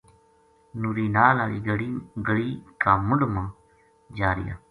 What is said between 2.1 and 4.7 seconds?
گلی کا مُنڈھ ما جا رہیا